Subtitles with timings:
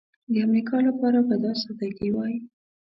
[0.31, 2.35] د امریکا لپاره به دا سادګي وای.